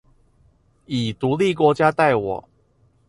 [0.87, 2.49] 以獨立國家待我